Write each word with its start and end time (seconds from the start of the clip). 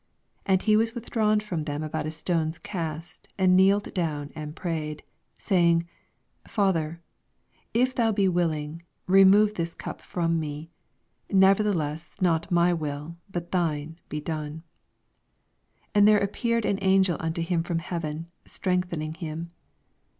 41 0.47 0.53
And 0.55 0.61
he 0.63 0.75
was 0.75 0.95
withdrawn 0.95 1.39
from 1.39 1.65
them 1.65 1.81
aboQt 1.83 2.05
a 2.05 2.05
stone^s 2.05 2.59
ca8t,and 2.59 3.55
kneeled 3.55 3.93
down, 3.93 4.31
and 4.35 4.55
prayed, 4.55 5.03
42 5.35 5.37
Saying:, 5.43 5.87
Father, 6.47 6.99
if 7.75 7.91
thon 7.93 8.11
be 8.15 8.27
will 8.27 8.49
ing.remove 8.49 9.53
this 9.53 9.75
cap 9.75 10.01
fVom 10.01 10.37
me; 10.39 10.71
never 11.29 11.63
theless 11.63 12.19
not 12.19 12.49
my 12.49 12.73
will, 12.73 13.15
but 13.29 13.51
thine, 13.51 13.99
be 14.09 14.19
done. 14.19 14.63
43 15.91 15.91
And 15.93 16.07
there 16.07 16.19
appeared 16.23 16.65
an 16.65 16.79
angel 16.81 17.17
unto 17.19 17.43
him 17.43 17.61
from 17.61 17.77
heaven, 17.77 18.25
strengthening 18.43 19.13
him. 19.13 19.51